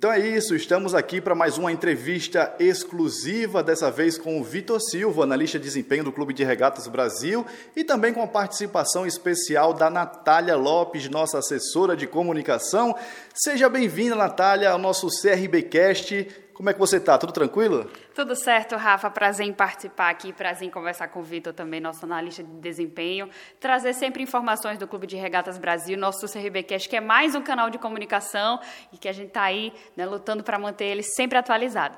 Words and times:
Então 0.00 0.10
é 0.10 0.18
isso, 0.18 0.56
estamos 0.56 0.94
aqui 0.94 1.20
para 1.20 1.34
mais 1.34 1.58
uma 1.58 1.70
entrevista 1.70 2.54
exclusiva, 2.58 3.62
dessa 3.62 3.90
vez 3.90 4.16
com 4.16 4.40
o 4.40 4.42
Vitor 4.42 4.80
Silva, 4.80 5.24
analista 5.24 5.58
de 5.58 5.64
desempenho 5.66 6.02
do 6.02 6.10
Clube 6.10 6.32
de 6.32 6.42
Regatas 6.42 6.86
Brasil, 6.86 7.44
e 7.76 7.84
também 7.84 8.14
com 8.14 8.22
a 8.22 8.26
participação 8.26 9.06
especial 9.06 9.74
da 9.74 9.90
Natália 9.90 10.56
Lopes, 10.56 11.06
nossa 11.10 11.36
assessora 11.36 11.94
de 11.94 12.06
comunicação. 12.06 12.96
Seja 13.34 13.68
bem-vinda, 13.68 14.14
Natália, 14.14 14.70
ao 14.70 14.78
nosso 14.78 15.06
CRBcast. 15.08 16.28
Como 16.54 16.68
é 16.68 16.72
que 16.72 16.78
você 16.78 16.98
está? 16.98 17.16
Tudo 17.16 17.32
tranquilo? 17.32 17.90
Tudo 18.14 18.36
certo, 18.36 18.76
Rafa. 18.76 19.10
Prazer 19.10 19.46
em 19.46 19.52
participar 19.52 20.10
aqui, 20.10 20.32
prazer 20.32 20.68
em 20.68 20.70
conversar 20.70 21.08
com 21.08 21.20
o 21.20 21.22
Vitor 21.22 21.52
também, 21.52 21.80
nosso 21.80 22.04
analista 22.04 22.42
de 22.42 22.50
desempenho. 22.60 23.28
Trazer 23.58 23.94
sempre 23.94 24.22
informações 24.22 24.78
do 24.78 24.86
Clube 24.86 25.06
de 25.06 25.16
Regatas 25.16 25.58
Brasil, 25.58 25.96
nosso 25.96 26.26
CRBcast, 26.26 26.88
que 26.88 26.96
é 26.96 27.00
mais 27.00 27.34
um 27.34 27.42
canal 27.42 27.70
de 27.70 27.78
comunicação 27.78 28.60
e 28.92 28.98
que 28.98 29.08
a 29.08 29.12
gente 29.12 29.28
está 29.28 29.42
aí 29.42 29.72
né, 29.96 30.04
lutando 30.04 30.44
para 30.44 30.58
manter 30.58 30.84
ele 30.84 31.02
sempre 31.02 31.38
atualizado. 31.38 31.96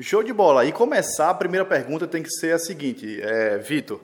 Show 0.00 0.22
de 0.22 0.32
bola. 0.32 0.64
E 0.64 0.72
começar, 0.72 1.30
a 1.30 1.34
primeira 1.34 1.64
pergunta 1.64 2.06
tem 2.06 2.22
que 2.22 2.30
ser 2.30 2.52
a 2.52 2.58
seguinte, 2.58 3.20
é, 3.22 3.58
Vitor. 3.58 4.00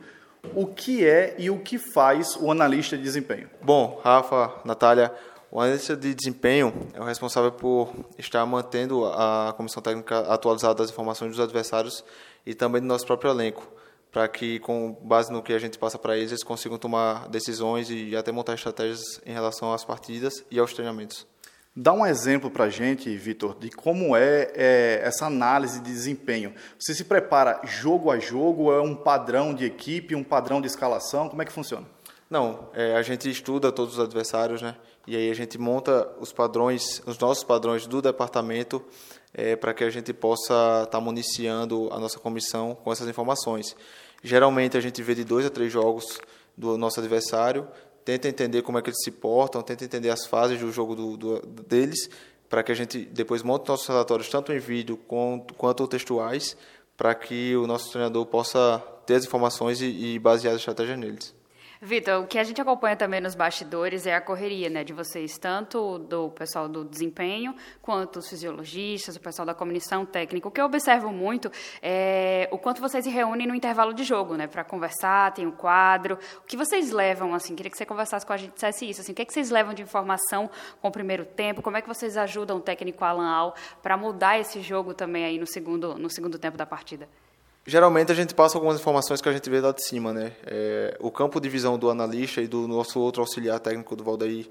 O 0.55 0.67
que 0.67 1.07
é 1.07 1.35
e 1.37 1.51
o 1.51 1.59
que 1.59 1.79
faz 1.79 2.37
o 2.37 2.51
analista 2.51 2.97
de 2.97 3.03
desempenho? 3.03 3.51
Bom, 3.61 4.01
Rafa, 4.03 4.55
Natália, 4.65 5.13
o 5.51 5.61
analista 5.61 5.97
de 5.97 6.15
desempenho 6.15 6.73
é 6.95 7.01
o 7.01 7.05
responsável 7.05 7.51
por 7.51 7.93
estar 8.17 8.47
mantendo 8.47 9.05
a 9.07 9.53
comissão 9.57 9.83
técnica 9.83 10.21
atualizada 10.21 10.75
das 10.75 10.91
informações 10.91 11.33
dos 11.33 11.41
adversários 11.41 12.05
e 12.47 12.55
também 12.55 12.81
do 12.81 12.87
nosso 12.87 13.05
próprio 13.05 13.33
elenco, 13.33 13.67
para 14.13 14.29
que, 14.29 14.61
com 14.61 14.93
base 15.03 15.33
no 15.33 15.43
que 15.43 15.53
a 15.53 15.59
gente 15.59 15.77
passa 15.77 15.99
para 15.99 16.17
eles, 16.17 16.31
eles 16.31 16.45
consigam 16.45 16.79
tomar 16.79 17.29
decisões 17.29 17.91
e 17.91 18.15
até 18.15 18.31
montar 18.31 18.55
estratégias 18.55 19.21
em 19.27 19.33
relação 19.33 19.73
às 19.73 19.85
partidas 19.85 20.45
e 20.51 20.59
aos 20.59 20.73
treinamentos. 20.73 21.27
Dá 21.75 21.93
um 21.93 22.05
exemplo 22.05 22.51
para 22.51 22.65
a 22.65 22.69
gente, 22.69 23.17
Vitor, 23.17 23.57
de 23.59 23.71
como 23.71 24.17
é, 24.17 24.51
é, 24.55 25.01
essa 25.05 25.27
análise 25.27 25.81
de 25.81 25.91
desempenho. 25.91 26.53
Você 26.79 26.95
se 26.95 27.05
prepara 27.05 27.61
jogo 27.65 28.11
a 28.11 28.19
jogo? 28.19 28.73
É 28.73 28.81
um 28.81 28.95
padrão 28.95 29.55
de 29.55 29.65
equipe, 29.65 30.15
um 30.15 30.25
padrão 30.25 30.61
de 30.61 30.67
escalação? 30.67 31.29
Como 31.29 31.43
é 31.43 31.45
que 31.45 31.53
funciona? 31.53 31.87
Não, 32.29 32.69
é, 32.75 32.97
a 32.97 33.03
gente 33.03 33.29
estuda 33.29 33.73
todos 33.73 33.95
os 33.95 34.01
adversários, 34.01 34.63
né? 34.63 34.77
E 35.11 35.17
aí 35.17 35.29
a 35.29 35.35
gente 35.35 35.59
monta 35.59 36.09
os 36.21 36.33
padrões, 36.33 37.03
os 37.05 37.19
nossos 37.19 37.43
padrões 37.43 37.85
do 37.85 38.01
departamento, 38.01 38.81
é, 39.35 39.57
para 39.57 39.75
que 39.75 39.83
a 39.83 39.91
gente 39.91 40.13
possa 40.13 40.85
estar 40.85 40.87
tá 40.87 41.01
municiando 41.01 41.89
a 41.93 41.99
nossa 41.99 42.17
comissão 42.21 42.77
com 42.77 42.93
essas 42.93 43.09
informações. 43.09 43.75
Geralmente 44.23 44.77
a 44.77 44.81
gente 44.81 45.03
vê 45.03 45.13
de 45.17 45.25
dois 45.25 45.45
a 45.45 45.51
três 45.51 45.73
jogos 45.73 46.21
do 46.57 46.79
nosso 46.79 47.01
adversário, 47.01 47.67
tenta 48.05 48.29
entender 48.29 48.63
como 48.63 48.79
é 48.79 48.83
que 48.83 48.91
eles 48.91 49.03
se 49.03 49.11
portam, 49.11 49.61
tenta 49.63 49.85
entender 49.85 50.11
as 50.11 50.27
fases 50.27 50.61
do 50.61 50.71
jogo 50.71 50.95
do, 50.95 51.17
do, 51.17 51.41
deles, 51.41 52.09
para 52.49 52.63
que 52.63 52.71
a 52.71 52.75
gente 52.77 53.05
depois 53.05 53.43
monte 53.43 53.67
nossos 53.67 53.89
relatórios 53.89 54.29
tanto 54.29 54.53
em 54.53 54.61
vídeo 54.61 54.97
quanto, 54.97 55.55
quanto 55.55 55.89
textuais, 55.89 56.57
para 56.97 57.17
que 57.17 57.57
o 57.57 57.67
nosso 57.67 57.91
treinador 57.91 58.27
possa 58.27 58.79
ter 59.07 59.15
as 59.17 59.25
informações 59.25 59.81
e, 59.81 59.87
e 59.87 60.19
basear 60.21 60.55
a 60.55 60.57
estratégia 60.57 60.97
neles. 60.97 61.40
Vitor, 61.83 62.23
o 62.23 62.27
que 62.27 62.39
a 62.39 62.45
gente 62.45 62.61
acompanha 62.61 62.95
também 62.95 63.23
nos 63.23 63.35
bastidores 63.35 64.07
é 64.07 64.15
a 64.15 64.21
correria 64.21 64.69
né, 64.69 64.85
de 64.85 64.93
vocês, 64.93 65.39
tanto 65.39 65.99
do 65.99 66.29
pessoal 66.29 66.69
do 66.69 66.85
desempenho, 66.85 67.57
quanto 67.81 68.19
os 68.19 68.29
fisiologistas, 68.29 69.17
o 69.17 69.21
pessoal 69.21 69.47
da 69.47 69.55
comissão 69.55 70.05
técnica. 70.05 70.47
O 70.47 70.51
que 70.51 70.61
eu 70.61 70.67
observo 70.67 71.11
muito 71.11 71.51
é 71.81 72.47
o 72.53 72.59
quanto 72.59 72.83
vocês 72.83 73.03
se 73.03 73.11
reúnem 73.11 73.47
no 73.47 73.55
intervalo 73.55 73.95
de 73.95 74.05
jogo, 74.05 74.37
né, 74.37 74.47
para 74.47 74.63
conversar, 74.63 75.33
tem 75.33 75.47
o 75.47 75.49
um 75.49 75.53
quadro. 75.53 76.19
O 76.37 76.47
que 76.47 76.55
vocês 76.55 76.91
levam, 76.91 77.33
assim, 77.33 77.57
queria 77.57 77.71
que 77.71 77.79
você 77.79 77.87
conversasse 77.87 78.27
com 78.27 78.35
a 78.35 78.37
gente, 78.37 78.53
dissesse 78.53 78.87
isso, 78.87 79.01
assim, 79.01 79.13
o 79.13 79.15
que, 79.15 79.23
é 79.23 79.25
que 79.25 79.33
vocês 79.33 79.49
levam 79.49 79.73
de 79.73 79.81
informação 79.81 80.51
com 80.83 80.89
o 80.89 80.93
primeiro 80.93 81.25
tempo, 81.25 81.63
como 81.63 81.79
é 81.79 81.81
que 81.81 81.89
vocês 81.89 82.15
ajudam 82.19 82.59
o 82.59 82.61
técnico 82.61 83.03
Alan 83.07 83.27
Al 83.27 83.55
para 83.83 83.97
mudar 83.97 84.39
esse 84.39 84.61
jogo 84.61 84.93
também 84.93 85.25
aí 85.25 85.39
no 85.39 85.47
segundo, 85.47 85.95
no 85.95 86.11
segundo 86.11 86.39
tempo 86.39 86.59
da 86.59 86.67
partida? 86.67 87.09
Geralmente 87.71 88.11
a 88.11 88.17
gente 88.17 88.35
passa 88.35 88.59
algumas 88.59 88.81
informações 88.81 89.21
que 89.21 89.29
a 89.29 89.33
gente 89.33 89.49
vê 89.49 89.61
lá 89.61 89.71
de 89.71 89.87
cima, 89.87 90.13
né? 90.13 90.33
É, 90.45 90.97
o 90.99 91.09
campo 91.09 91.41
de 91.41 91.49
visão 91.49 91.79
do 91.79 91.89
analista 91.89 92.43
e 92.43 92.49
do 92.49 92.67
nosso 92.67 92.99
outro 92.99 93.23
auxiliar 93.23 93.61
técnico 93.61 93.95
do 93.95 94.03
Valdair 94.03 94.51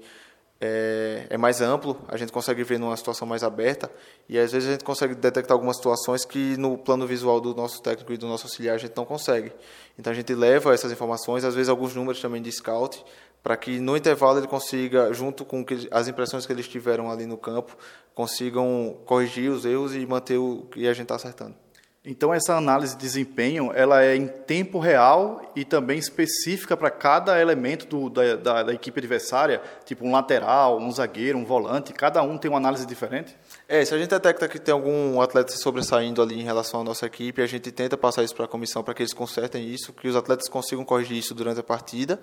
é, 0.58 1.26
é, 1.28 1.36
mais 1.36 1.60
amplo, 1.60 1.98
a 2.08 2.16
gente 2.16 2.32
consegue 2.32 2.64
ver 2.64 2.78
numa 2.78 2.96
situação 2.96 3.28
mais 3.28 3.44
aberta 3.44 3.90
e 4.26 4.38
às 4.38 4.52
vezes 4.52 4.70
a 4.70 4.72
gente 4.72 4.84
consegue 4.84 5.14
detectar 5.14 5.52
algumas 5.52 5.76
situações 5.76 6.24
que 6.24 6.56
no 6.56 6.78
plano 6.78 7.06
visual 7.06 7.42
do 7.42 7.54
nosso 7.54 7.82
técnico 7.82 8.10
e 8.10 8.16
do 8.16 8.26
nosso 8.26 8.46
auxiliar 8.46 8.76
a 8.76 8.78
gente 8.78 8.96
não 8.96 9.04
consegue. 9.04 9.52
Então 9.98 10.10
a 10.10 10.16
gente 10.16 10.34
leva 10.34 10.72
essas 10.72 10.90
informações, 10.90 11.44
às 11.44 11.54
vezes 11.54 11.68
alguns 11.68 11.94
números 11.94 12.22
também 12.22 12.40
de 12.40 12.50
scout, 12.50 13.04
para 13.42 13.54
que 13.54 13.78
no 13.80 13.98
intervalo 13.98 14.38
ele 14.38 14.46
consiga, 14.46 15.12
junto 15.12 15.44
com 15.44 15.62
as 15.90 16.08
impressões 16.08 16.46
que 16.46 16.52
eles 16.54 16.66
tiveram 16.66 17.10
ali 17.10 17.26
no 17.26 17.36
campo, 17.36 17.76
consigam 18.14 18.96
corrigir 19.04 19.50
os 19.50 19.66
erros 19.66 19.94
e 19.94 20.06
manter 20.06 20.38
o 20.38 20.62
que 20.70 20.88
a 20.88 20.94
gente 20.94 21.02
está 21.02 21.16
acertando. 21.16 21.54
Então 22.02 22.32
essa 22.32 22.56
análise 22.56 22.96
de 22.96 23.02
desempenho 23.02 23.72
ela 23.74 24.02
é 24.02 24.16
em 24.16 24.26
tempo 24.26 24.78
real 24.78 25.52
e 25.54 25.66
também 25.66 25.98
específica 25.98 26.74
para 26.74 26.90
cada 26.90 27.38
elemento 27.38 27.86
do, 27.86 28.08
da, 28.08 28.36
da, 28.36 28.62
da, 28.62 28.72
equipe 28.72 28.98
adversária, 28.98 29.60
tipo 29.84 30.06
um 30.06 30.10
lateral, 30.10 30.78
um 30.78 30.90
zagueiro, 30.90 31.36
um 31.36 31.44
volante, 31.44 31.92
cada 31.92 32.22
um 32.22 32.38
tem 32.38 32.50
uma 32.50 32.56
análise 32.56 32.86
diferente? 32.86 33.36
É, 33.68 33.84
se 33.84 33.94
a 33.94 33.98
gente 33.98 34.08
detecta 34.08 34.48
que 34.48 34.58
tem 34.58 34.72
algum 34.72 35.20
atleta 35.20 35.52
sobressaindo 35.52 36.22
ali 36.22 36.40
em 36.40 36.42
relação 36.42 36.80
à 36.80 36.84
nossa 36.84 37.04
equipe, 37.04 37.42
a 37.42 37.46
gente 37.46 37.70
tenta 37.70 37.98
passar 37.98 38.22
isso 38.22 38.34
para 38.34 38.46
a 38.46 38.48
comissão 38.48 38.82
para 38.82 38.94
que 38.94 39.02
eles 39.02 39.12
consertem 39.12 39.68
isso, 39.68 39.92
que 39.92 40.08
os 40.08 40.16
atletas 40.16 40.48
consigam 40.48 40.86
corrigir 40.86 41.18
isso 41.18 41.34
durante 41.34 41.60
a 41.60 41.62
partida. 41.62 42.18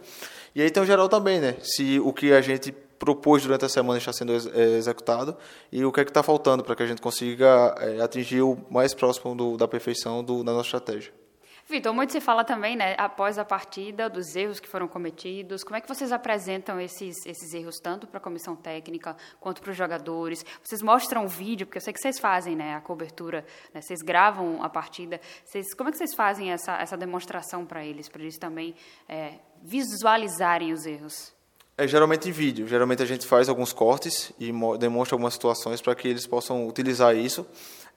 E 0.56 0.62
aí 0.64 0.72
tem 0.72 0.82
o 0.82 0.88
geral 0.88 1.08
também, 1.08 1.40
né? 1.40 1.56
Se 1.62 2.00
o 2.00 2.12
que 2.12 2.34
a 2.34 2.42
gente 2.42 2.74
propôs 2.98 3.44
durante 3.44 3.66
a 3.66 3.70
semana 3.70 3.98
está 3.98 4.14
sendo 4.14 4.34
é, 4.34 4.78
executado 4.78 5.36
e 5.72 5.84
o 5.86 5.92
que 5.92 6.02
é 6.02 6.06
que 6.06 6.12
está 6.12 6.24
faltando 6.24 6.64
para 6.64 6.76
que 6.76 6.84
a 6.84 6.88
gente 6.88 7.02
consiga 7.02 7.76
é, 7.80 8.02
atingir 8.02 8.42
o 8.42 8.58
mais 8.70 8.94
próximo 8.94 9.36
do, 9.36 9.58
da 9.58 9.68
perfeição 9.68 10.24
do, 10.24 10.44
da 10.44 10.52
nossa 10.52 10.68
estratégia. 10.68 11.12
Vitor, 11.70 11.94
muito 11.94 12.14
se 12.14 12.22
fala 12.22 12.46
também, 12.46 12.78
né, 12.78 12.96
após 12.98 13.38
a 13.38 13.44
partida, 13.44 14.10
dos 14.10 14.34
erros 14.38 14.58
que 14.58 14.70
foram 14.70 14.88
cometidos. 14.88 15.66
Como 15.66 15.76
é 15.76 15.82
que 15.82 15.88
vocês 15.88 16.14
apresentam 16.14 16.80
esses, 16.80 17.26
esses 17.26 17.54
erros, 17.54 17.78
tanto 17.78 18.08
para 18.08 18.20
a 18.20 18.22
comissão 18.22 18.56
técnica 18.56 19.18
quanto 19.38 19.62
para 19.62 19.72
os 19.72 19.78
jogadores? 19.78 20.46
Vocês 20.64 20.82
mostram 20.82 21.26
o 21.26 21.28
vídeo, 21.28 21.68
porque 21.68 21.78
eu 21.78 21.82
sei 21.82 21.92
que 21.92 22.00
vocês 22.00 22.20
fazem 22.20 22.56
né, 22.56 22.76
a 22.76 22.80
cobertura, 22.80 23.46
né, 23.74 23.82
vocês 23.82 24.00
gravam 24.02 24.64
a 24.64 24.70
partida. 24.70 25.20
Vocês, 25.44 25.74
como 25.74 25.90
é 25.90 25.92
que 25.92 25.98
vocês 25.98 26.16
fazem 26.16 26.54
essa, 26.54 26.78
essa 26.78 26.96
demonstração 26.96 27.66
para 27.66 27.84
eles, 27.86 28.08
para 28.08 28.22
eles 28.22 28.38
também 28.38 28.74
é, 29.10 29.34
visualizarem 29.62 30.72
os 30.72 30.86
erros? 30.86 31.37
É 31.78 31.88
geralmente 31.88 32.28
em 32.28 32.32
vídeo. 32.32 32.68
Geralmente 32.68 33.04
a 33.04 33.06
gente 33.06 33.28
faz 33.28 33.48
alguns 33.48 33.72
cortes 33.72 34.32
e 34.40 34.52
demonstra 34.80 35.14
algumas 35.14 35.34
situações 35.34 35.80
para 35.80 35.94
que 35.94 36.08
eles 36.08 36.26
possam 36.26 36.68
utilizar 36.68 37.16
isso. 37.16 37.46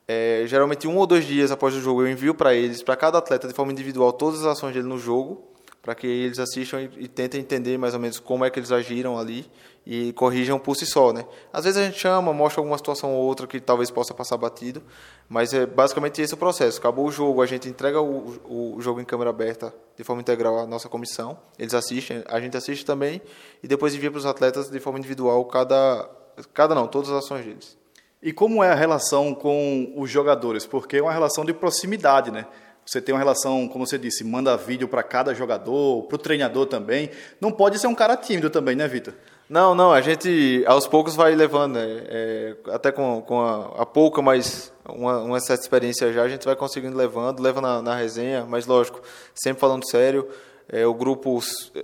É, 0.07 0.43
geralmente 0.47 0.87
um 0.87 0.97
ou 0.99 1.07
dois 1.07 1.25
dias 1.25 1.51
após 1.51 1.75
o 1.75 1.81
jogo 1.81 2.03
eu 2.03 2.11
envio 2.11 2.35
para 2.35 2.53
eles, 2.53 2.83
para 2.83 2.97
cada 2.97 3.19
atleta 3.19 3.49
de 3.49 3.55
forma 3.55 3.73
individual, 3.73 4.13
todas 4.13 4.41
as 4.41 4.47
ações 4.59 4.75
dele 4.75 4.87
no 4.87 4.99
jogo 4.99 5.50
para 5.83 5.95
que 5.95 6.07
eles 6.07 6.39
assistam 6.39 6.83
e, 6.83 6.91
e, 6.99 7.09
tentem 7.09 7.41
entender 7.41 7.79
mais 7.79 7.95
ou 7.95 8.01
menos 8.01 8.19
como 8.19 8.45
é 8.45 8.51
que 8.51 8.59
eles 8.59 8.71
agiram 8.71 9.19
ali 9.19 9.51
e 9.87 10.13
corrijam 10.13 10.59
por 10.59 10.77
si 10.77 10.85
só, 10.85 11.13
né? 11.13 11.25
Às 11.53 11.65
vezes 11.65 11.81
a 11.81 11.85
gente 11.85 11.99
chama, 11.99 12.33
mostra 12.33 12.61
alguma 12.61 12.77
situação 12.77 13.15
ou 13.15 13.25
outra 13.25 13.47
que 13.47 13.59
talvez 13.59 13.91
possa 13.91 14.13
passar 14.13 14.37
batido, 14.37 14.83
mas 15.29 15.55
é 15.55 15.65
basicamente 15.65 16.21
esse 16.21 16.35
o 16.35 16.37
processo. 16.37 16.79
Acabou 16.79 17.07
o 17.07 17.11
jogo, 17.11 17.41
a 17.41 17.47
gente 17.47 17.69
entrega 17.69 18.01
o, 18.01 18.77
o 18.77 18.81
jogo 18.81 19.01
em 19.01 19.05
câmera 19.05 19.31
aberta 19.31 19.75
de 19.97 20.05
forma 20.05 20.21
integral 20.21 20.59
à 20.59 20.67
nossa 20.67 20.89
comissão, 20.89 21.39
eles 21.59 21.73
assistem, 21.73 22.23
a 22.27 22.41
gente 22.41 22.57
assiste 22.57 22.85
também 22.85 23.23
e 23.63 23.69
depois 23.69 23.95
envia 23.95 24.11
para 24.11 24.19
os 24.19 24.27
atletas 24.27 24.71
de 24.71 24.81
forma 24.81 24.99
individual 24.99 25.45
cada 25.47 26.09
cada 26.55 26.75
não, 26.75 26.87
todas 26.87 27.11
as 27.11 27.25
ações 27.25 27.45
deles. 27.45 27.79
E 28.23 28.33
como 28.33 28.63
é 28.63 28.71
a 28.71 28.75
relação 28.75 29.35
com 29.35 29.95
os 29.97 30.11
jogadores? 30.11 30.67
Porque 30.67 30.99
é 30.99 31.03
uma 31.03 31.13
relação 31.13 31.45
de 31.45 31.55
proximidade, 31.55 32.31
né? 32.31 32.47
Você 32.85 33.01
tem 33.01 33.15
uma 33.15 33.19
relação, 33.19 33.69
como 33.69 33.87
você 33.87 33.99
disse, 33.99 34.25
manda 34.25 34.57
vídeo 34.57 34.89
para 34.89 35.03
cada 35.03 35.33
jogador, 35.33 36.05
para 36.05 36.17
o 36.17 36.19
treinador 36.19 36.67
também. 36.67 37.11
Não 37.41 37.53
pode 37.53 37.79
ser 37.79 37.87
um 37.87 37.95
cara 37.95 38.17
tímido 38.17 38.51
também, 38.51 38.75
né, 38.75 38.89
Vitor? 38.89 39.15
Não, 39.51 39.75
não, 39.75 39.93
a 39.93 40.01
gente 40.01 40.63
aos 40.65 40.87
poucos 40.87 41.17
vai 41.17 41.35
levando, 41.35 41.75
né? 41.75 41.85
é, 42.09 42.57
até 42.69 42.93
com, 42.93 43.21
com 43.21 43.41
a, 43.41 43.83
a, 43.83 43.85
pouca, 43.85 44.23
mas 44.23 44.73
uma, 44.89 45.19
uma, 45.19 45.41
certa 45.41 45.65
experiência 45.65 46.13
já, 46.13 46.23
a 46.23 46.29
gente 46.29 46.45
vai 46.45 46.55
conseguindo 46.55 46.97
levando, 46.97 47.41
leva 47.41 47.61
na, 47.61 47.83
na 47.83 47.97
resenha, 47.97 48.47
mas 48.49 48.67
lógico, 48.67 49.03
sempre 49.35 49.59
falando 49.59 49.83
sério, 49.91 50.29
é, 50.69 50.87
o 50.87 50.95
grupo, 50.95 51.41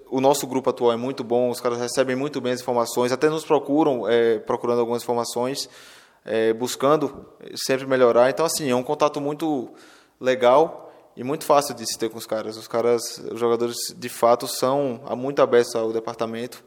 o 0.09 0.21
nosso 0.21 0.47
grupo 0.47 0.71
atual 0.71 0.93
é 0.93 0.97
muito 0.97 1.25
bom, 1.25 1.51
os 1.51 1.61
caras 1.61 1.81
recebem 1.81 2.15
muito 2.15 2.41
bem 2.41 2.53
as 2.53 2.61
informações, 2.61 3.11
até 3.11 3.29
nos 3.29 3.45
procuram, 3.45 4.09
é, 4.09 4.39
procurando 4.39 4.79
algumas 4.79 5.03
informações, 5.03 5.69
é, 6.25 6.53
buscando 6.53 7.27
sempre 7.67 7.85
melhorar, 7.85 8.31
então 8.31 8.47
assim, 8.47 8.71
é 8.71 8.77
um 8.77 8.83
contato 8.85 9.21
muito 9.21 9.71
legal, 10.21 10.86
e 11.17 11.25
muito 11.25 11.45
fácil 11.45 11.75
de 11.75 11.87
se 11.87 11.99
ter 11.99 12.11
com 12.11 12.19
os 12.19 12.27
caras. 12.27 12.57
Os 12.57 12.69
caras, 12.69 13.19
os 13.33 13.41
jogadores 13.41 13.77
de 13.97 14.09
fato 14.09 14.47
são 14.47 15.01
muito 15.17 15.41
abertos 15.41 15.75
ao 15.75 15.93
departamento 15.93 16.63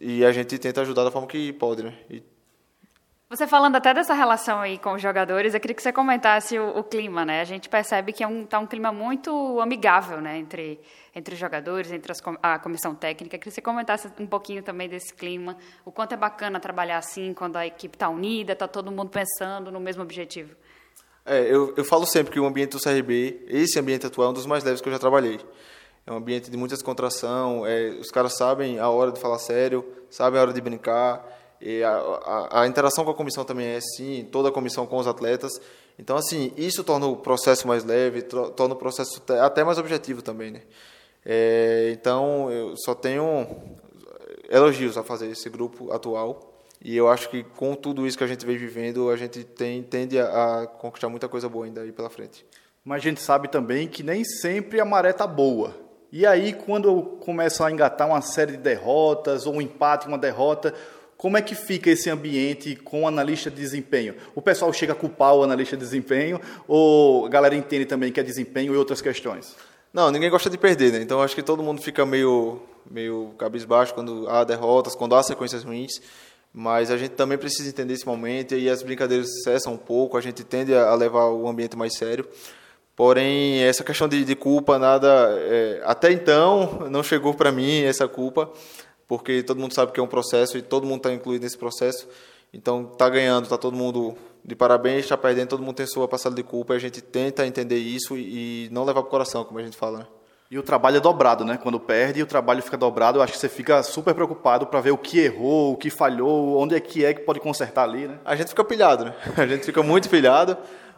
e 0.00 0.24
a 0.24 0.32
gente 0.32 0.58
tenta 0.58 0.82
ajudar 0.82 1.04
da 1.04 1.10
forma 1.10 1.26
que 1.26 1.52
pode, 1.54 1.82
né? 1.82 1.94
E 2.10 2.22
Você 3.30 3.46
falando 3.46 3.76
até 3.76 3.94
dessa 3.94 4.12
relação 4.14 4.60
aí 4.60 4.78
com 4.78 4.92
os 4.92 5.02
jogadores, 5.02 5.54
eu 5.54 5.60
queria 5.60 5.74
que 5.74 5.82
você 5.82 5.92
comentasse 5.92 6.58
o, 6.58 6.78
o 6.78 6.84
clima, 6.84 7.24
né? 7.24 7.40
A 7.40 7.44
gente 7.44 7.68
percebe 7.68 8.12
que 8.12 8.22
é 8.22 8.26
um, 8.26 8.44
tá 8.44 8.58
um 8.58 8.66
clima 8.66 8.92
muito 8.92 9.60
amigável, 9.60 10.20
né? 10.20 10.36
Entre, 10.36 10.80
entre 11.14 11.34
os 11.34 11.40
jogadores, 11.40 11.90
entre 11.90 12.12
as, 12.12 12.20
a 12.42 12.58
comissão 12.58 12.94
técnica. 12.94 13.36
Eu 13.36 13.40
queria 13.40 13.50
que 13.50 13.54
você 13.54 13.62
comentasse 13.62 14.08
um 14.18 14.26
pouquinho 14.26 14.62
também 14.62 14.88
desse 14.88 15.14
clima, 15.14 15.56
o 15.84 15.90
quanto 15.90 16.12
é 16.12 16.16
bacana 16.16 16.60
trabalhar 16.60 16.98
assim, 16.98 17.32
quando 17.32 17.56
a 17.56 17.66
equipe 17.66 17.96
está 17.96 18.08
unida, 18.08 18.52
está 18.52 18.68
todo 18.68 18.92
mundo 18.92 19.08
pensando 19.08 19.72
no 19.72 19.80
mesmo 19.80 20.02
objetivo. 20.02 20.54
É, 21.28 21.42
eu, 21.42 21.74
eu 21.76 21.84
falo 21.84 22.06
sempre 22.06 22.32
que 22.32 22.40
o 22.40 22.46
ambiente 22.46 22.70
do 22.70 22.80
CRB, 22.80 23.44
esse 23.48 23.78
ambiente 23.78 24.06
atual, 24.06 24.28
é 24.28 24.30
um 24.30 24.34
dos 24.34 24.46
mais 24.46 24.64
leves 24.64 24.80
que 24.80 24.88
eu 24.88 24.92
já 24.92 24.98
trabalhei. 24.98 25.38
É 26.06 26.12
um 26.12 26.16
ambiente 26.16 26.50
de 26.50 26.56
muita 26.56 26.74
descontração, 26.74 27.66
é, 27.66 27.90
os 28.00 28.10
caras 28.10 28.34
sabem 28.36 28.78
a 28.78 28.88
hora 28.88 29.12
de 29.12 29.20
falar 29.20 29.38
sério, 29.38 29.84
sabem 30.08 30.38
a 30.38 30.42
hora 30.42 30.52
de 30.54 30.60
brincar, 30.60 31.22
e 31.60 31.82
a, 31.82 31.90
a, 31.90 32.62
a, 32.62 32.66
interação 32.66 33.04
com 33.04 33.10
a 33.10 33.14
comissão 33.14 33.44
também 33.44 33.66
é 33.66 33.76
assim, 33.76 34.26
toda 34.32 34.48
a 34.48 34.52
comissão 34.52 34.86
com 34.86 34.96
os 34.96 35.06
atletas. 35.06 35.60
Então, 35.98 36.16
assim, 36.16 36.52
isso 36.56 36.82
torna 36.82 37.06
o 37.06 37.16
processo 37.16 37.68
mais 37.68 37.84
leve, 37.84 38.22
torna 38.22 38.74
o 38.74 38.78
processo 38.78 39.22
até 39.42 39.62
mais 39.62 39.76
objetivo 39.76 40.22
também, 40.22 40.50
né? 40.50 40.62
É, 41.26 41.90
então, 41.92 42.50
eu 42.50 42.74
só 42.76 42.94
tenho 42.94 43.46
elogios 44.48 44.96
a 44.96 45.02
fazer 45.02 45.28
esse 45.28 45.50
grupo 45.50 45.92
atual. 45.92 46.47
E 46.80 46.96
eu 46.96 47.08
acho 47.08 47.28
que 47.28 47.42
com 47.42 47.74
tudo 47.74 48.06
isso 48.06 48.16
que 48.16 48.24
a 48.24 48.26
gente 48.28 48.46
vem 48.46 48.56
vivendo, 48.56 49.10
a 49.10 49.16
gente 49.16 49.42
tem, 49.44 49.82
tende 49.82 50.18
a, 50.18 50.62
a 50.62 50.66
conquistar 50.66 51.08
muita 51.08 51.28
coisa 51.28 51.48
boa 51.48 51.66
ainda 51.66 51.80
aí 51.80 51.92
pela 51.92 52.08
frente. 52.08 52.46
Mas 52.84 53.02
a 53.02 53.04
gente 53.04 53.20
sabe 53.20 53.48
também 53.48 53.88
que 53.88 54.02
nem 54.02 54.24
sempre 54.24 54.80
a 54.80 54.84
maré 54.84 55.12
tá 55.12 55.26
boa. 55.26 55.74
E 56.10 56.24
aí, 56.24 56.54
quando 56.54 57.02
começa 57.20 57.66
a 57.66 57.70
engatar 57.70 58.08
uma 58.08 58.22
série 58.22 58.52
de 58.52 58.58
derrotas, 58.58 59.46
ou 59.46 59.54
um 59.54 59.60
empate, 59.60 60.08
uma 60.08 60.16
derrota, 60.16 60.72
como 61.18 61.36
é 61.36 61.42
que 61.42 61.54
fica 61.54 61.90
esse 61.90 62.08
ambiente 62.08 62.76
com 62.76 63.02
o 63.02 63.08
analista 63.08 63.50
de 63.50 63.56
desempenho? 63.56 64.14
O 64.34 64.40
pessoal 64.40 64.72
chega 64.72 64.92
a 64.92 64.96
culpar 64.96 65.34
o 65.34 65.42
analista 65.42 65.76
de 65.76 65.82
desempenho 65.82 66.40
ou 66.66 67.26
a 67.26 67.28
galera 67.28 67.56
entende 67.56 67.84
também 67.84 68.12
que 68.12 68.20
é 68.20 68.22
desempenho 68.22 68.72
e 68.72 68.76
outras 68.76 69.02
questões? 69.02 69.56
Não, 69.92 70.12
ninguém 70.12 70.30
gosta 70.30 70.48
de 70.48 70.56
perder, 70.56 70.92
né? 70.92 71.02
Então 71.02 71.20
acho 71.20 71.34
que 71.34 71.42
todo 71.42 71.60
mundo 71.60 71.82
fica 71.82 72.06
meio, 72.06 72.62
meio 72.88 73.34
cabisbaixo 73.36 73.92
quando 73.92 74.28
há 74.30 74.44
derrotas, 74.44 74.94
quando 74.94 75.16
há 75.16 75.22
sequências 75.22 75.64
ruins. 75.64 76.00
Mas 76.52 76.90
a 76.90 76.96
gente 76.96 77.12
também 77.12 77.38
precisa 77.38 77.68
entender 77.68 77.94
esse 77.94 78.06
momento 78.06 78.54
e 78.54 78.68
as 78.68 78.82
brincadeiras 78.82 79.28
cessam 79.44 79.74
um 79.74 79.78
pouco, 79.78 80.16
a 80.16 80.20
gente 80.20 80.42
tende 80.42 80.74
a 80.74 80.94
levar 80.94 81.28
o 81.28 81.48
ambiente 81.48 81.76
mais 81.76 81.96
sério. 81.96 82.26
Porém, 82.96 83.62
essa 83.62 83.84
questão 83.84 84.08
de, 84.08 84.24
de 84.24 84.34
culpa, 84.34 84.78
nada. 84.78 85.08
É, 85.38 85.82
até 85.84 86.10
então, 86.10 86.88
não 86.90 87.02
chegou 87.02 87.32
para 87.32 87.52
mim 87.52 87.82
essa 87.82 88.08
culpa 88.08 88.50
porque 89.08 89.42
todo 89.42 89.58
mundo 89.58 89.72
sabe 89.72 89.90
que 89.90 89.98
é 89.98 90.02
um 90.02 90.06
processo 90.06 90.58
e 90.58 90.62
todo 90.62 90.86
mundo 90.86 90.98
está 90.98 91.12
incluído 91.12 91.42
nesse 91.42 91.56
processo. 91.56 92.06
Então, 92.52 92.90
está 92.92 93.08
ganhando, 93.08 93.44
está 93.44 93.56
todo 93.56 93.74
mundo 93.74 94.14
de 94.44 94.54
parabéns, 94.54 95.04
está 95.04 95.16
perdendo, 95.16 95.48
todo 95.48 95.62
mundo 95.62 95.76
tem 95.76 95.86
sua 95.86 96.06
passada 96.06 96.36
de 96.36 96.42
culpa. 96.42 96.74
E 96.74 96.76
a 96.76 96.78
gente 96.78 97.00
tenta 97.00 97.46
entender 97.46 97.78
isso 97.78 98.16
e, 98.18 98.68
não 98.70 98.84
levar 98.84 99.00
para 99.00 99.08
o 99.08 99.10
coração, 99.10 99.44
como 99.44 99.58
a 99.58 99.62
gente 99.62 99.76
fala. 99.76 100.00
Né? 100.00 100.06
E 100.50 100.58
o 100.58 100.62
trabalho 100.62 100.96
é 100.96 101.00
dobrado, 101.00 101.44
né? 101.44 101.58
Quando 101.62 101.78
perde, 101.78 102.22
o 102.22 102.26
trabalho 102.26 102.62
fica 102.62 102.76
dobrado. 102.76 103.18
Eu 103.18 103.22
acho 103.22 103.34
que 103.34 103.38
você 103.38 103.50
fica 103.50 103.82
super 103.82 104.14
preocupado 104.14 104.66
para 104.66 104.80
ver 104.80 104.92
o 104.92 104.96
que 104.96 105.20
errou, 105.20 105.74
o 105.74 105.76
que 105.76 105.90
falhou, 105.90 106.58
onde 106.58 106.74
é 106.74 106.80
que 106.80 107.04
é 107.04 107.12
que 107.12 107.20
pode 107.20 107.38
consertar 107.38 107.82
ali, 107.82 108.08
né? 108.08 108.18
A 108.24 108.34
gente 108.34 108.48
fica 108.48 108.64
pilhado, 108.64 109.04
né? 109.04 109.14
A 109.36 109.46
gente 109.46 109.66
fica 109.66 109.82
muito 109.82 110.08
pilhado, 110.08 110.56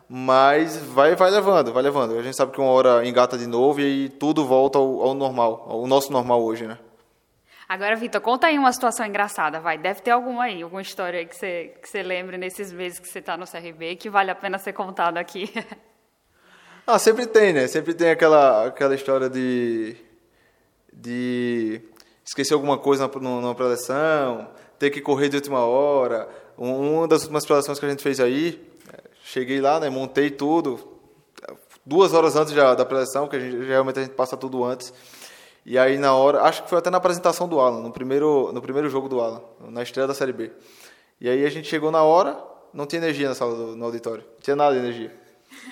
mas 0.08 0.76
vai, 0.76 1.16
vai 1.16 1.32
levando, 1.32 1.72
vai 1.72 1.82
levando. 1.82 2.16
A 2.16 2.22
gente 2.22 2.36
sabe 2.36 2.52
que 2.52 2.60
uma 2.60 2.70
hora 2.70 3.04
engata 3.04 3.36
de 3.36 3.48
novo 3.48 3.80
e 3.80 4.08
tudo 4.08 4.46
volta 4.46 4.78
ao, 4.78 5.02
ao 5.02 5.14
normal, 5.14 5.66
ao 5.68 5.84
nosso 5.84 6.12
normal 6.12 6.40
hoje, 6.44 6.68
né? 6.68 6.78
Agora, 7.68 7.96
Vitor, 7.96 8.20
conta 8.20 8.46
aí 8.46 8.58
uma 8.58 8.72
situação 8.72 9.04
engraçada, 9.04 9.58
vai. 9.58 9.78
Deve 9.78 10.00
ter 10.00 10.12
alguma 10.12 10.44
aí, 10.44 10.62
alguma 10.62 10.82
história 10.82 11.18
aí 11.18 11.26
que 11.26 11.36
você, 11.36 11.74
que 11.82 11.88
você 11.88 12.04
lembre 12.04 12.36
nesses 12.36 12.72
meses 12.72 13.00
que 13.00 13.08
você 13.08 13.18
está 13.18 13.36
no 13.36 13.46
CRB 13.46 13.96
que 13.96 14.08
vale 14.08 14.30
a 14.30 14.34
pena 14.34 14.58
ser 14.58 14.72
contado 14.72 15.16
aqui. 15.16 15.52
Ah, 16.92 16.98
sempre 16.98 17.24
tem, 17.24 17.52
né? 17.52 17.68
Sempre 17.68 17.94
tem 17.94 18.10
aquela, 18.10 18.66
aquela 18.66 18.96
história 18.96 19.30
de, 19.30 19.94
de 20.92 21.80
esquecer 22.24 22.52
alguma 22.52 22.76
coisa 22.76 23.06
numa, 23.06 23.40
numa 23.40 23.54
preleção, 23.54 24.48
ter 24.76 24.90
que 24.90 25.00
correr 25.00 25.28
de 25.28 25.36
última 25.36 25.60
hora. 25.60 26.28
Uma 26.58 27.06
das 27.06 27.22
últimas 27.22 27.46
preleções 27.46 27.78
que 27.78 27.86
a 27.86 27.88
gente 27.88 28.02
fez 28.02 28.18
aí, 28.18 28.60
cheguei 29.22 29.60
lá, 29.60 29.78
né, 29.78 29.88
montei 29.88 30.32
tudo, 30.32 30.80
duas 31.86 32.12
horas 32.12 32.34
antes 32.34 32.52
já 32.52 32.74
da 32.74 32.84
preleção, 32.84 33.28
que 33.28 33.36
a 33.36 33.38
gente, 33.38 33.64
geralmente 33.66 34.00
a 34.00 34.02
gente 34.02 34.14
passa 34.14 34.36
tudo 34.36 34.64
antes. 34.64 34.92
E 35.64 35.78
aí 35.78 35.96
na 35.96 36.12
hora, 36.12 36.42
acho 36.42 36.64
que 36.64 36.68
foi 36.68 36.78
até 36.78 36.90
na 36.90 36.98
apresentação 36.98 37.46
do 37.46 37.60
Alan, 37.60 37.82
no 37.82 37.92
primeiro, 37.92 38.50
no 38.52 38.60
primeiro 38.60 38.90
jogo 38.90 39.08
do 39.08 39.20
Alan, 39.20 39.42
na 39.60 39.84
estreia 39.84 40.08
da 40.08 40.14
Série 40.14 40.32
B. 40.32 40.50
E 41.20 41.28
aí 41.28 41.46
a 41.46 41.50
gente 41.50 41.68
chegou 41.68 41.92
na 41.92 42.02
hora, 42.02 42.36
não 42.74 42.84
tinha 42.84 43.00
energia 43.00 43.28
na 43.28 43.36
sala 43.36 43.54
do 43.54 43.76
no 43.76 43.84
auditório, 43.84 44.24
não 44.24 44.40
tinha 44.40 44.56
nada 44.56 44.72
de 44.72 44.80
energia. 44.80 45.19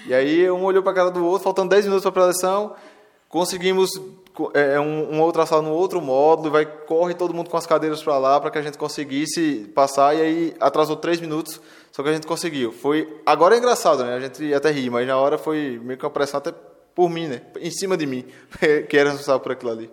E 0.07 0.15
aí 0.15 0.51
um 0.51 0.65
olhou 0.65 0.83
para 0.83 0.93
a 0.93 0.95
cara 0.95 1.11
do 1.11 1.25
outro, 1.25 1.45
faltando 1.45 1.71
10 1.71 1.87
minutos 1.87 2.03
para 2.03 2.11
a 2.11 2.13
preleção, 2.13 2.75
conseguimos 3.29 3.91
é, 4.55 4.75
é, 4.75 4.81
um, 4.81 5.11
uma 5.11 5.25
outra 5.25 5.45
sala 5.45 5.63
no 5.63 5.73
outro 5.73 6.01
módulo, 6.01 6.51
vai 6.51 6.65
corre 6.65 7.15
todo 7.15 7.35
mundo 7.35 7.51
com 7.51 7.57
as 7.57 7.67
cadeiras 7.67 8.03
para 8.03 8.17
lá 8.19 8.41
para 8.41 8.51
que 8.51 8.59
a 8.59 8.63
gente 8.63 8.79
conseguisse 8.79 9.71
passar 9.75 10.15
e 10.15 10.21
aí 10.21 10.57
atrasou 10.61 10.97
3 10.97 11.21
minutos, 11.21 11.61
só 11.91 12.03
que 12.03 12.09
a 12.09 12.13
gente 12.13 12.27
conseguiu. 12.27 12.73
Foi 12.73 13.21
agora 13.27 13.55
é 13.55 13.59
engraçado, 13.59 14.05
né? 14.05 14.15
A 14.15 14.21
gente 14.21 14.55
até 14.55 14.71
ri, 14.71 14.89
mas 14.89 15.07
na 15.07 15.17
hora 15.17 15.37
foi 15.37 15.81
meio 15.83 15.99
que 15.99 16.05
uma 16.05 16.11
pressão 16.11 16.39
até 16.39 16.53
por 16.95 17.11
mim, 17.11 17.27
né? 17.27 17.43
Em 17.61 17.71
cima 17.71 17.97
de 17.97 18.07
mim, 18.07 18.25
que 18.89 18.97
era 18.97 19.11
responsável 19.11 19.41
por 19.41 19.53
aquilo 19.53 19.73
ali. 19.73 19.91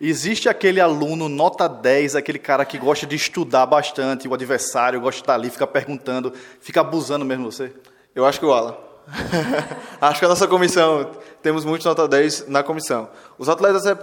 Existe 0.00 0.48
aquele 0.48 0.80
aluno 0.80 1.28
nota 1.28 1.68
10, 1.68 2.16
aquele 2.16 2.38
cara 2.38 2.64
que 2.64 2.76
gosta 2.76 3.06
de 3.06 3.14
estudar 3.14 3.66
bastante, 3.66 4.26
o 4.26 4.34
adversário 4.34 5.00
gosta 5.00 5.18
de 5.18 5.22
estar 5.22 5.34
ali, 5.34 5.48
fica 5.48 5.66
perguntando, 5.66 6.32
fica 6.60 6.80
abusando 6.80 7.24
mesmo 7.24 7.52
você? 7.52 7.72
Eu 8.12 8.26
acho 8.26 8.40
que 8.40 8.44
o 8.44 8.52
Alan. 8.52 8.76
acho 10.00 10.18
que 10.18 10.24
a 10.24 10.28
nossa 10.28 10.46
comissão, 10.46 11.10
temos 11.42 11.64
muitos 11.64 11.84
nota 11.84 12.06
10 12.06 12.48
na 12.48 12.62
comissão. 12.62 13.10
Os 13.38 13.48
atletas, 13.48 13.86
é, 13.86 13.94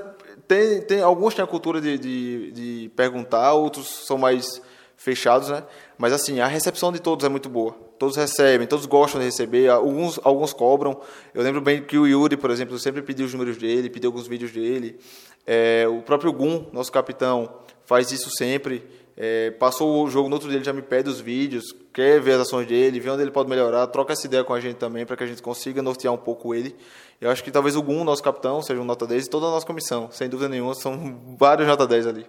tem, 0.48 0.82
tem, 0.82 1.02
alguns 1.02 1.34
têm 1.34 1.44
a 1.44 1.48
cultura 1.48 1.80
de, 1.80 1.98
de, 1.98 2.52
de 2.52 2.92
perguntar, 2.96 3.54
outros 3.54 3.88
são 4.06 4.18
mais 4.18 4.62
fechados, 4.98 5.50
né? 5.50 5.64
Mas 5.98 6.12
assim, 6.12 6.40
a 6.40 6.48
recepção 6.48 6.92
de 6.92 7.00
todos 7.00 7.26
é 7.26 7.30
muito 7.30 7.48
boa. 7.48 7.74
Todos 7.98 8.16
recebem, 8.16 8.68
todos 8.68 8.86
gostam 8.86 9.20
de 9.20 9.26
receber, 9.26 9.70
alguns, 9.70 10.20
alguns 10.24 10.54
cobram. 10.54 11.00
Eu 11.34 11.44
lembro 11.44 11.62
bem 11.62 11.82
que 11.82 11.98
o 11.98 12.08
Yuri, 12.08 12.38
por 12.38 12.50
exemplo, 12.52 12.78
sempre 12.80 13.02
pediu 13.02 13.26
os 13.26 13.34
números 13.34 13.58
dele, 13.58 13.90
pediu 13.90 14.10
alguns 14.10 14.28
vídeos 14.28 14.52
dele. 14.52 15.00
É, 15.46 15.86
o 15.88 16.02
próprio 16.02 16.32
Gum, 16.32 16.66
nosso 16.72 16.92
capitão, 16.92 17.50
faz 17.86 18.12
isso 18.12 18.30
sempre. 18.30 18.86
É, 19.22 19.52
passou 19.52 20.02
o 20.06 20.10
jogo 20.10 20.30
no 20.30 20.36
outro 20.36 20.48
dia, 20.48 20.58
ele 20.58 20.64
já 20.64 20.72
me 20.72 20.82
pede 20.82 21.10
os 21.10 21.20
vídeos, 21.20 21.76
quer 21.94 22.22
ver 22.22 22.36
as 22.36 22.42
ações 22.44 22.66
dele, 22.66 23.02
ver 23.02 23.10
onde 23.10 23.22
ele 23.22 23.32
pode 23.32 23.50
melhorar, 23.50 23.86
troca 23.88 24.14
essa 24.14 24.26
ideia 24.26 24.46
com 24.46 24.54
a 24.54 24.62
gente 24.62 24.78
também, 24.78 25.06
para 25.06 25.18
que 25.18 25.24
a 25.26 25.28
gente 25.28 25.42
consiga 25.42 25.82
nortear 25.82 26.14
um 26.14 26.18
pouco 26.18 26.56
ele. 26.56 26.74
Eu 27.20 27.30
acho 27.30 27.44
que 27.44 27.52
talvez 27.52 27.76
o 27.76 27.84
Gum, 27.84 28.06
nosso 28.06 28.24
capitão, 28.24 28.62
seja 28.62 28.80
um 28.80 28.86
nota 28.86 29.06
10 29.06 29.26
e 29.26 29.30
toda 29.30 29.48
a 29.48 29.52
nossa 29.52 29.68
comissão, 29.68 30.10
sem 30.10 30.30
dúvida 30.30 30.48
nenhuma, 30.48 30.74
são 30.74 31.20
vários 31.38 31.68
nota 31.68 31.86
10 31.86 32.08
ali. 32.08 32.26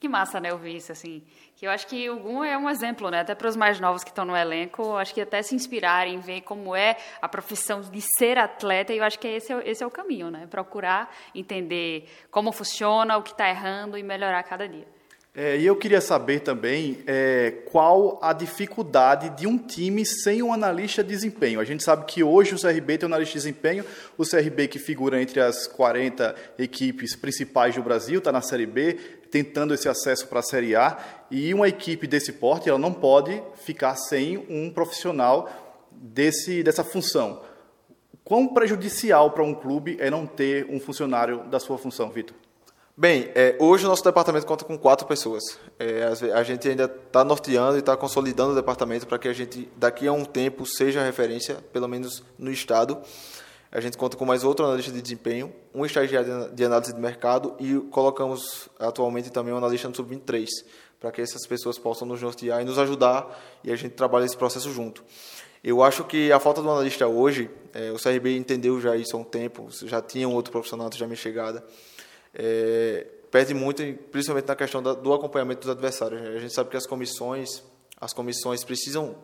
Que 0.00 0.08
massa, 0.08 0.40
né, 0.40 0.50
ouvir 0.50 0.76
isso, 0.76 0.90
assim. 0.90 1.22
Que 1.54 1.66
eu 1.66 1.70
acho 1.70 1.86
que 1.86 2.08
o 2.08 2.18
Gun 2.18 2.42
é 2.42 2.56
um 2.56 2.70
exemplo, 2.70 3.10
né, 3.10 3.20
até 3.20 3.34
para 3.34 3.46
os 3.46 3.54
mais 3.54 3.78
novos 3.78 4.02
que 4.02 4.08
estão 4.08 4.24
no 4.24 4.34
elenco, 4.34 4.96
acho 4.96 5.12
que 5.12 5.20
até 5.20 5.42
se 5.42 5.54
inspirarem, 5.54 6.20
ver 6.20 6.40
como 6.40 6.74
é 6.74 6.96
a 7.20 7.28
profissão 7.28 7.82
de 7.82 8.00
ser 8.16 8.38
atleta, 8.38 8.94
e 8.94 8.96
eu 8.96 9.04
acho 9.04 9.18
que 9.18 9.28
esse 9.28 9.52
é, 9.52 9.68
esse 9.68 9.84
é 9.84 9.86
o 9.86 9.90
caminho, 9.90 10.30
né, 10.30 10.46
procurar 10.46 11.14
entender 11.34 12.08
como 12.30 12.50
funciona, 12.50 13.18
o 13.18 13.22
que 13.22 13.32
está 13.32 13.46
errando 13.46 13.98
e 13.98 14.02
melhorar 14.02 14.42
cada 14.42 14.66
dia. 14.66 14.99
É, 15.42 15.56
e 15.56 15.64
eu 15.64 15.74
queria 15.74 16.02
saber 16.02 16.40
também 16.40 16.98
é, 17.06 17.62
qual 17.72 18.18
a 18.20 18.30
dificuldade 18.34 19.30
de 19.30 19.46
um 19.46 19.56
time 19.56 20.04
sem 20.04 20.42
um 20.42 20.52
analista 20.52 21.02
de 21.02 21.08
desempenho. 21.08 21.58
A 21.60 21.64
gente 21.64 21.82
sabe 21.82 22.04
que 22.04 22.22
hoje 22.22 22.54
o 22.54 22.60
CRB 22.60 22.98
tem 22.98 23.06
um 23.06 23.10
analista 23.10 23.38
de 23.38 23.44
desempenho, 23.44 23.82
o 24.18 24.22
CRB 24.22 24.68
que 24.68 24.78
figura 24.78 25.18
entre 25.22 25.40
as 25.40 25.66
40 25.66 26.36
equipes 26.58 27.16
principais 27.16 27.74
do 27.74 27.82
Brasil, 27.82 28.18
está 28.18 28.30
na 28.30 28.42
Série 28.42 28.66
B, 28.66 28.98
tentando 29.30 29.72
esse 29.72 29.88
acesso 29.88 30.28
para 30.28 30.40
a 30.40 30.42
Série 30.42 30.76
A, 30.76 30.98
e 31.30 31.54
uma 31.54 31.68
equipe 31.68 32.06
desse 32.06 32.34
porte 32.34 32.68
ela 32.68 32.78
não 32.78 32.92
pode 32.92 33.42
ficar 33.64 33.96
sem 33.96 34.44
um 34.46 34.70
profissional 34.70 35.48
desse, 35.90 36.62
dessa 36.62 36.84
função. 36.84 37.40
Quão 38.22 38.46
prejudicial 38.48 39.30
para 39.30 39.42
um 39.42 39.54
clube 39.54 39.96
é 40.00 40.10
não 40.10 40.26
ter 40.26 40.66
um 40.68 40.78
funcionário 40.78 41.44
da 41.44 41.58
sua 41.58 41.78
função, 41.78 42.10
Vitor? 42.10 42.36
Bem, 43.00 43.30
é, 43.34 43.56
hoje 43.58 43.86
o 43.86 43.88
nosso 43.88 44.04
departamento 44.04 44.44
conta 44.44 44.62
com 44.62 44.76
quatro 44.76 45.06
pessoas. 45.06 45.58
É, 45.78 46.04
a 46.34 46.42
gente 46.42 46.68
ainda 46.68 46.84
está 46.84 47.24
norteando 47.24 47.76
e 47.76 47.78
está 47.78 47.96
consolidando 47.96 48.52
o 48.52 48.54
departamento 48.54 49.06
para 49.06 49.18
que 49.18 49.26
a 49.26 49.32
gente, 49.32 49.66
daqui 49.74 50.06
a 50.06 50.12
um 50.12 50.22
tempo, 50.22 50.66
seja 50.66 51.02
referência, 51.02 51.64
pelo 51.72 51.88
menos 51.88 52.22
no 52.38 52.52
Estado. 52.52 52.98
A 53.72 53.80
gente 53.80 53.96
conta 53.96 54.18
com 54.18 54.26
mais 54.26 54.44
outro 54.44 54.66
analista 54.66 54.92
de 54.92 55.00
desempenho, 55.00 55.50
um 55.74 55.86
estagiário 55.86 56.50
de 56.52 56.62
análise 56.62 56.92
de 56.92 57.00
mercado 57.00 57.56
e 57.58 57.74
colocamos 57.90 58.68
atualmente 58.78 59.30
também 59.30 59.54
um 59.54 59.56
analista 59.56 59.88
no 59.88 59.96
Sub-23, 59.96 60.46
para 61.00 61.10
que 61.10 61.22
essas 61.22 61.46
pessoas 61.46 61.78
possam 61.78 62.06
nos 62.06 62.20
nortear 62.20 62.60
e 62.60 62.66
nos 62.66 62.78
ajudar 62.78 63.34
e 63.64 63.72
a 63.72 63.76
gente 63.76 63.92
trabalha 63.92 64.26
esse 64.26 64.36
processo 64.36 64.70
junto. 64.74 65.02
Eu 65.64 65.82
acho 65.82 66.04
que 66.04 66.30
a 66.30 66.38
falta 66.38 66.60
do 66.60 66.70
analista 66.70 67.06
hoje, 67.06 67.48
é, 67.72 67.90
o 67.92 67.96
CRB 67.96 68.36
entendeu 68.36 68.78
já 68.78 68.94
isso 68.94 69.16
há 69.16 69.20
um 69.20 69.24
tempo, 69.24 69.68
já 69.86 70.02
tinha 70.02 70.28
um 70.28 70.34
outro 70.34 70.52
profissional 70.52 70.90
já 70.94 71.06
minha 71.06 71.16
chegada, 71.16 71.64
é, 72.34 73.06
perde 73.30 73.54
muito, 73.54 73.82
principalmente 74.10 74.48
na 74.48 74.56
questão 74.56 74.82
da, 74.82 74.92
do 74.94 75.12
acompanhamento 75.12 75.60
dos 75.60 75.70
adversários. 75.70 76.20
A 76.20 76.38
gente 76.38 76.52
sabe 76.52 76.70
que 76.70 76.76
as 76.76 76.86
comissões, 76.86 77.62
as 78.00 78.12
comissões 78.12 78.64
precisam 78.64 79.16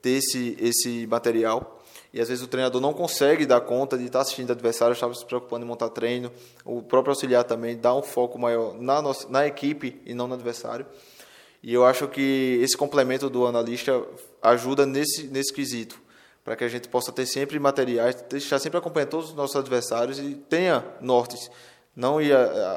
ter 0.00 0.18
esse, 0.18 0.56
esse 0.60 1.06
material. 1.06 1.78
E 2.12 2.20
às 2.20 2.28
vezes 2.28 2.44
o 2.44 2.48
treinador 2.48 2.80
não 2.80 2.92
consegue 2.92 3.46
dar 3.46 3.60
conta 3.62 3.96
de 3.96 4.04
estar 4.04 4.20
assistindo 4.20 4.50
o 4.50 4.52
adversário, 4.52 4.92
estava 4.92 5.14
se 5.14 5.24
preocupando 5.24 5.64
em 5.64 5.68
montar 5.68 5.88
treino. 5.88 6.30
O 6.64 6.82
próprio 6.82 7.12
auxiliar 7.12 7.44
também 7.44 7.76
dá 7.76 7.94
um 7.94 8.02
foco 8.02 8.38
maior 8.38 8.74
na, 8.74 9.00
nossa, 9.00 9.28
na 9.28 9.46
equipe 9.46 10.00
e 10.04 10.12
não 10.12 10.26
no 10.26 10.34
adversário. 10.34 10.84
E 11.62 11.72
eu 11.72 11.86
acho 11.86 12.08
que 12.08 12.58
esse 12.60 12.76
complemento 12.76 13.30
do 13.30 13.46
analista 13.46 14.04
ajuda 14.42 14.84
nesse, 14.84 15.28
nesse 15.28 15.52
quesito, 15.52 15.98
para 16.44 16.56
que 16.56 16.64
a 16.64 16.68
gente 16.68 16.88
possa 16.88 17.12
ter 17.12 17.24
sempre 17.24 17.58
materiais, 17.58 18.16
deixar 18.28 18.58
sempre 18.58 18.78
acompanhando 18.78 19.10
todos 19.10 19.30
os 19.30 19.34
nossos 19.34 19.54
adversários 19.54 20.18
e 20.18 20.34
tenha 20.34 20.84
nortes, 21.00 21.48
não 21.94 22.20
ir 22.20 22.34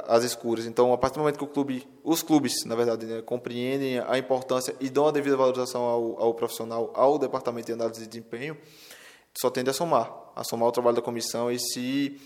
às 0.07 0.23
escuras. 0.23 0.65
Então, 0.65 0.91
a 0.93 0.97
partir 0.97 1.15
do 1.15 1.19
momento 1.19 1.37
que 1.37 1.43
o 1.43 1.47
clube, 1.47 1.87
os 2.03 2.21
clubes, 2.21 2.65
na 2.65 2.75
verdade, 2.75 3.05
né, 3.05 3.21
compreendem 3.21 3.99
a 3.99 4.17
importância 4.17 4.75
e 4.79 4.89
dão 4.89 5.07
a 5.07 5.11
devida 5.11 5.37
valorização 5.37 5.83
ao, 5.83 6.21
ao 6.21 6.33
profissional, 6.33 6.91
ao 6.93 7.17
departamento 7.17 7.67
de 7.67 7.73
análise 7.73 8.01
de 8.01 8.07
desempenho, 8.07 8.57
só 9.37 9.49
tende 9.49 9.69
a 9.69 9.73
somar, 9.73 10.13
a 10.35 10.43
somar 10.43 10.67
o 10.67 10.71
trabalho 10.71 10.95
da 10.95 11.01
comissão 11.01 11.51
e 11.51 11.59
se 11.59 12.19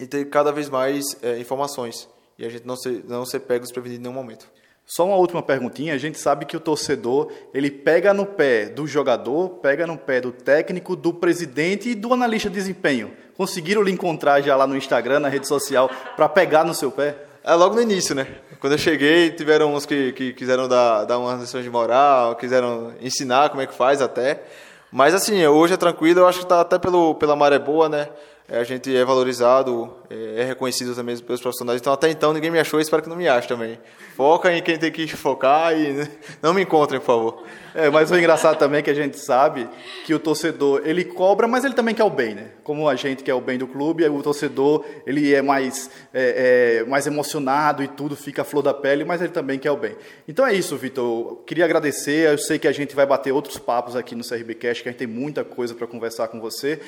e 0.00 0.06
ter 0.06 0.26
cada 0.26 0.52
vez 0.52 0.68
mais 0.68 1.04
é, 1.22 1.38
informações 1.38 2.08
e 2.38 2.46
a 2.46 2.48
gente 2.48 2.64
não 2.64 2.76
ser 2.76 3.04
não 3.04 3.26
ser 3.26 3.40
pego 3.40 3.64
desprevenido 3.64 4.00
em 4.00 4.02
nenhum 4.04 4.14
momento. 4.14 4.48
Só 4.90 5.04
uma 5.04 5.16
última 5.16 5.42
perguntinha. 5.42 5.92
A 5.92 5.98
gente 5.98 6.18
sabe 6.18 6.46
que 6.46 6.56
o 6.56 6.60
torcedor 6.60 7.30
ele 7.52 7.70
pega 7.70 8.14
no 8.14 8.24
pé 8.24 8.64
do 8.64 8.86
jogador, 8.86 9.50
pega 9.60 9.86
no 9.86 9.98
pé 9.98 10.18
do 10.18 10.32
técnico, 10.32 10.96
do 10.96 11.12
presidente 11.12 11.90
e 11.90 11.94
do 11.94 12.14
analista 12.14 12.48
de 12.48 12.54
desempenho. 12.54 13.12
Conseguiram 13.36 13.82
lhe 13.82 13.92
encontrar 13.92 14.40
já 14.40 14.56
lá 14.56 14.66
no 14.66 14.74
Instagram, 14.74 15.20
na 15.20 15.28
rede 15.28 15.46
social, 15.46 15.90
para 16.16 16.26
pegar 16.26 16.64
no 16.64 16.72
seu 16.72 16.90
pé? 16.90 17.14
É 17.44 17.54
logo 17.54 17.74
no 17.74 17.82
início, 17.82 18.14
né? 18.14 18.26
Quando 18.60 18.72
eu 18.72 18.78
cheguei, 18.78 19.30
tiveram 19.30 19.74
uns 19.74 19.84
que, 19.84 20.12
que 20.12 20.32
quiseram 20.32 20.66
dar, 20.66 21.04
dar 21.04 21.18
umas 21.18 21.42
lições 21.42 21.64
de 21.64 21.70
moral, 21.70 22.34
quiseram 22.36 22.94
ensinar 23.02 23.50
como 23.50 23.60
é 23.60 23.66
que 23.66 23.74
faz 23.74 24.00
até. 24.00 24.42
Mas 24.90 25.12
assim, 25.12 25.46
hoje 25.46 25.74
é 25.74 25.76
tranquilo, 25.76 26.20
eu 26.20 26.26
acho 26.26 26.38
que 26.38 26.44
está 26.46 26.62
até 26.62 26.78
pelo, 26.78 27.14
pela 27.14 27.36
maré 27.36 27.58
boa, 27.58 27.90
né? 27.90 28.08
É, 28.48 28.58
a 28.58 28.64
gente 28.64 28.96
é 28.96 29.04
valorizado, 29.04 29.94
é, 30.10 30.42
é 30.42 30.44
reconhecido 30.44 30.94
também 30.94 31.16
pelos 31.18 31.40
profissionais. 31.40 31.80
Então, 31.80 31.92
até 31.92 32.10
então, 32.10 32.32
ninguém 32.32 32.50
me 32.50 32.58
achou, 32.58 32.80
espero 32.80 33.02
que 33.02 33.08
não 33.08 33.16
me 33.16 33.28
ache 33.28 33.46
também. 33.46 33.78
Foca 34.16 34.52
em 34.52 34.62
quem 34.62 34.78
tem 34.78 34.90
que 34.90 35.06
focar 35.08 35.78
e 35.78 36.08
não 36.42 36.52
me 36.54 36.62
encontrem, 36.62 36.98
por 36.98 37.06
favor. 37.06 37.44
É, 37.74 37.88
mas 37.90 38.10
o 38.10 38.16
engraçado 38.16 38.58
também 38.58 38.80
é 38.80 38.82
que 38.82 38.90
a 38.90 38.94
gente 38.94 39.18
sabe 39.18 39.68
que 40.04 40.12
o 40.12 40.18
torcedor, 40.18 40.82
ele 40.84 41.04
cobra, 41.04 41.46
mas 41.46 41.64
ele 41.64 41.74
também 41.74 41.94
quer 41.94 42.04
o 42.04 42.10
bem, 42.10 42.34
né? 42.34 42.48
Como 42.64 42.88
a 42.88 42.96
gente 42.96 43.22
quer 43.22 43.34
o 43.34 43.40
bem 43.40 43.58
do 43.58 43.66
clube, 43.66 44.04
o 44.08 44.22
torcedor, 44.22 44.84
ele 45.06 45.32
é 45.32 45.40
mais, 45.40 45.90
é, 46.12 46.80
é, 46.80 46.84
mais 46.88 47.06
emocionado 47.06 47.82
e 47.82 47.88
tudo, 47.88 48.16
fica 48.16 48.42
a 48.42 48.44
flor 48.44 48.62
da 48.62 48.74
pele, 48.74 49.04
mas 49.04 49.20
ele 49.20 49.32
também 49.32 49.58
quer 49.58 49.70
o 49.70 49.76
bem. 49.76 49.94
Então 50.26 50.46
é 50.46 50.52
isso, 50.52 50.76
Vitor. 50.76 51.42
Queria 51.46 51.64
agradecer, 51.64 52.30
eu 52.30 52.38
sei 52.38 52.58
que 52.58 52.66
a 52.66 52.72
gente 52.72 52.96
vai 52.96 53.06
bater 53.06 53.32
outros 53.32 53.58
papos 53.58 53.94
aqui 53.94 54.14
no 54.14 54.26
CRBcast, 54.26 54.82
que 54.82 54.88
a 54.88 54.92
gente 54.92 54.98
tem 54.98 55.06
muita 55.06 55.44
coisa 55.44 55.74
para 55.74 55.86
conversar 55.86 56.28
com 56.28 56.40
você. 56.40 56.80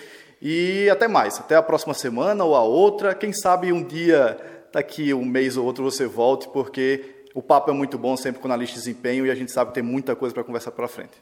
E 0.43 0.89
até 0.89 1.07
mais, 1.07 1.39
até 1.39 1.55
a 1.55 1.63
próxima 1.63 1.93
semana 1.93 2.45
ou 2.45 2.57
a 2.57 2.63
outra. 2.63 3.10
Quem 3.15 3.33
sabe 3.33 3.73
um 3.73 3.83
dia, 3.83 4.39
daqui 4.73 5.13
um 5.15 5.25
mês 5.25 5.57
ou 5.57 5.65
outro, 5.65 5.85
você 5.85 6.07
volte, 6.07 6.49
porque 6.49 7.25
o 7.35 7.43
papo 7.43 7.71
é 7.71 7.75
muito 7.75 7.99
bom 7.99 8.17
sempre 8.17 8.41
com 8.41 8.49
analista 8.49 8.77
de 8.77 8.85
desempenho 8.85 9.27
e 9.27 9.31
a 9.31 9.35
gente 9.35 9.53
sabe 9.53 9.71
que 9.71 9.75
tem 9.75 9.83
muita 9.83 10.17
coisa 10.17 10.35
para 10.35 10.45
conversar 10.45 10.73
para 10.73 10.89
frente. 10.89 11.13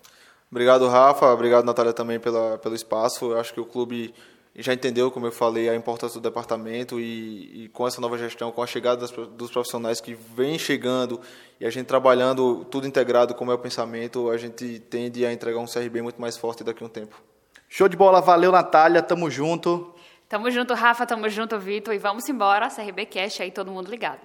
Obrigado, 0.51 0.89
Rafa. 0.89 1.27
Obrigado, 1.27 1.65
Natália, 1.65 1.93
também 1.93 2.19
pela, 2.19 2.59
pelo 2.59 2.75
espaço. 2.75 3.33
Eu 3.33 3.39
acho 3.39 3.53
que 3.53 3.61
o 3.61 3.67
clube 3.67 4.15
já 4.57 4.73
entendeu, 4.73 5.11
como 5.11 5.27
eu 5.27 5.33
falei, 5.33 5.69
a 5.69 5.75
importância 5.77 6.19
do 6.19 6.23
departamento 6.23 6.99
e, 6.99 7.65
e 7.65 7.69
com 7.69 7.87
essa 7.87 8.01
nova 8.01 8.19
gestão, 8.19 8.51
com 8.51 8.63
a 8.63 8.67
chegada 8.67 9.01
das, 9.01 9.11
dos 9.11 9.51
profissionais 9.51 10.01
que 10.01 10.15
vem 10.15 10.59
chegando 10.59 11.21
e 11.61 11.67
a 11.67 11.71
gente 11.71 11.87
trabalhando 11.87 12.65
tudo 12.65 12.87
integrado, 12.87 13.35
como 13.35 13.53
é 13.53 13.55
o 13.55 13.59
pensamento, 13.59 14.31
a 14.31 14.37
gente 14.37 14.81
tende 14.81 15.25
a 15.25 15.33
entregar 15.33 15.61
um 15.61 15.67
CRB 15.67 16.03
muito 16.03 16.21
mais 16.21 16.37
forte 16.37 16.65
daqui 16.65 16.83
a 16.83 16.87
um 16.87 16.91
tempo. 16.91 17.23
Show 17.69 17.89
de 17.89 17.97
bola, 17.97 18.21
valeu 18.21 18.51
Natália, 18.51 19.03
tamo 19.03 19.31
junto. 19.31 19.95
Tamo 20.29 20.51
junto, 20.51 20.75
Rafa, 20.75 21.07
tamo 21.07 21.27
junto, 21.31 21.59
Vitor, 21.59 21.95
e 21.95 21.99
vamos 21.99 22.29
embora, 22.29 22.69
CRB 22.69 23.07
Cash 23.07 23.41
aí, 23.41 23.51
todo 23.51 23.71
mundo 23.71 23.91
ligado. 23.91 24.19